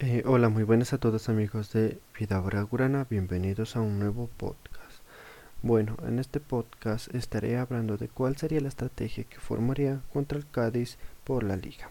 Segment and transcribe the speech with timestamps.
[0.00, 5.02] Eh, hola, muy buenas a todos amigos de Vida Gurana, bienvenidos a un nuevo podcast.
[5.60, 10.48] Bueno, en este podcast estaré hablando de cuál sería la estrategia que formaría contra el
[10.48, 11.90] Cádiz por la liga.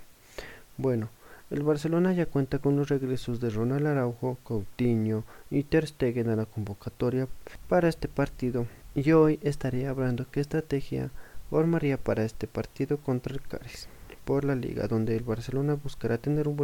[0.78, 1.09] Bueno,
[1.49, 6.37] el Barcelona ya cuenta con los regresos de Ronald Araujo, Coutinho y Ter Stegen a
[6.37, 7.28] la convocatoria
[7.67, 11.12] para este partido y hoy estaré hablando qué estrategia
[11.49, 13.89] formaría para este partido contra el Cádiz
[14.28, 16.57] por la liga, donde el Barcelona buscará tener un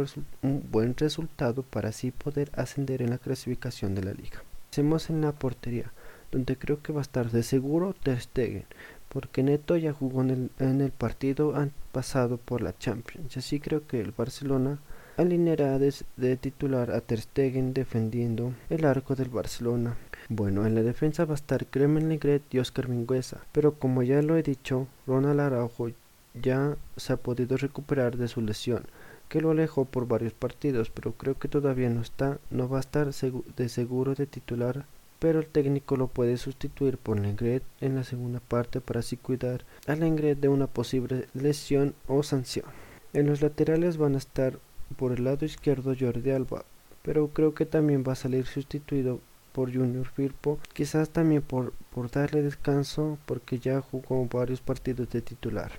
[0.70, 4.42] buen, resultado para así poder ascender en la clasificación de la liga.
[4.70, 5.90] Hacemos en la portería,
[6.30, 8.66] donde creo que va a estar de seguro Ter Stegen,
[9.08, 11.54] porque Neto ya jugó en el, partido
[11.90, 14.78] pasado por la Champions, así creo que el Barcelona
[15.16, 19.96] alineará de, titular a Ter Stegen defendiendo el arco del Barcelona.
[20.28, 24.20] Bueno, en la defensa va a estar Kremen Legret y Oscar Mingüeza, pero como ya
[24.20, 25.88] lo he dicho, Ronald Araujo
[26.34, 28.86] ya se ha podido recuperar de su lesión,
[29.28, 32.80] que lo alejó por varios partidos, pero creo que todavía no está, no va a
[32.80, 34.86] estar de seguro de titular,
[35.18, 39.64] pero el técnico lo puede sustituir por Lengret en la segunda parte para así cuidar
[39.86, 42.66] a Lengret de una posible lesión o sanción.
[43.12, 44.58] En los laterales van a estar
[44.98, 46.64] por el lado izquierdo Jordi Alba,
[47.02, 49.20] pero creo que también va a salir sustituido
[49.52, 55.22] por Junior Firpo, quizás también por, por darle descanso porque ya jugó varios partidos de
[55.22, 55.70] titular.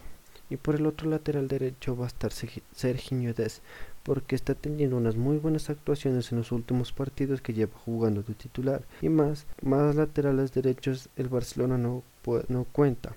[0.50, 3.62] Y por el otro lateral derecho va a estar Sergio Des,
[4.04, 8.36] porque está teniendo unas muy buenas actuaciones en los últimos partidos que lleva jugando de
[8.36, 8.84] titular.
[9.02, 12.04] Y más, más laterales derechos el Barcelona no,
[12.48, 13.16] no cuenta.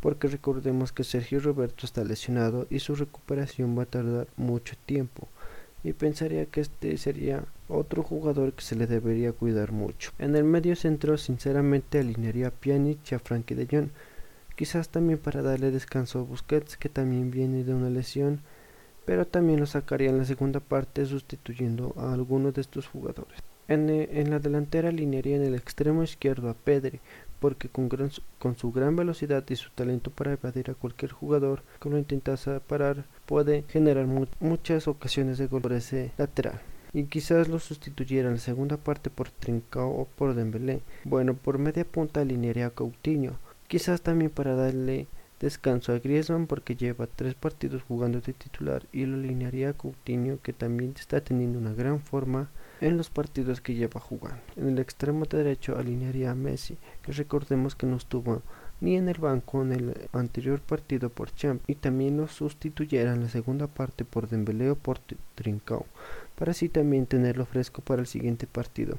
[0.00, 5.28] Porque recordemos que Sergio Roberto está lesionado y su recuperación va a tardar mucho tiempo.
[5.82, 10.10] Y pensaría que este sería otro jugador que se le debería cuidar mucho.
[10.18, 13.88] En el medio centro, sinceramente, alinearía a Pjanic y a Frankie de Jong
[14.60, 18.42] quizás también para darle descanso a Busquets que también viene de una lesión,
[19.06, 23.40] pero también lo sacaría en la segunda parte sustituyendo a alguno de estos jugadores.
[23.68, 27.00] En, eh, la delantera alinearía en el extremo izquierdo a Pedri,
[27.40, 27.88] porque con,
[28.38, 32.60] con su gran velocidad y su talento para evadir a cualquier jugador que lo intentase
[32.60, 34.06] parar, puede generar
[34.40, 36.60] muchas ocasiones de gol por ese lateral
[36.92, 40.82] y quizás lo sustituyera en la segunda parte por Trincao o por Dembélé.
[41.04, 43.38] Bueno, por media punta alinearía a Coutinho,
[43.70, 45.06] Quizás también para darle
[45.38, 50.40] descanso a Griezmann porque lleva tres partidos jugando de titular y lo alinearía a Coutinho
[50.42, 54.42] que también está teniendo una gran forma en los partidos que lleva jugando.
[54.56, 58.42] En el extremo derecho alinearía a Messi, que recordemos que no estuvo
[58.80, 63.20] ni en el banco en el anterior partido por Champ y también lo sustituyera en
[63.20, 64.98] la segunda parte por Dembélé o por
[65.36, 65.86] Trincao,
[66.34, 68.98] para así también tenerlo fresco para el siguiente partido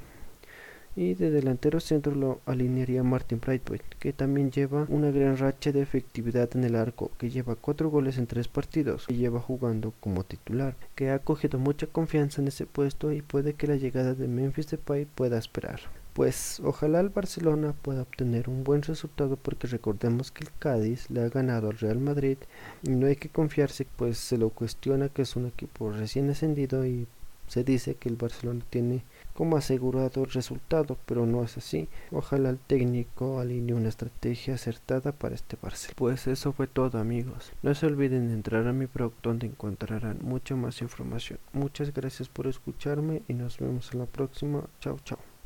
[0.94, 5.80] y de delantero centro lo alinearía Martin Braithwaite, que también lleva una gran racha de
[5.80, 10.24] efectividad en el arco, que lleva cuatro goles en tres partidos, que lleva jugando como
[10.24, 14.28] titular, que ha cogido mucha confianza en ese puesto y puede que la llegada de
[14.28, 15.80] Memphis Depay pueda esperar.
[16.12, 21.22] Pues ojalá el Barcelona pueda obtener un buen resultado porque recordemos que el Cádiz le
[21.22, 22.36] ha ganado al Real Madrid
[22.82, 26.84] y no hay que confiarse pues se lo cuestiona que es un equipo recién ascendido
[26.84, 27.06] y
[27.52, 29.02] se dice que el Barcelona tiene
[29.34, 31.86] como asegurado el resultado, pero no es así.
[32.10, 35.96] Ojalá el técnico alinee una estrategia acertada para este Barcelona.
[35.98, 37.52] Pues eso fue todo amigos.
[37.62, 41.40] No se olviden de entrar a mi blog donde encontrarán mucha más información.
[41.52, 44.64] Muchas gracias por escucharme y nos vemos en la próxima.
[44.80, 45.31] Chao, chao.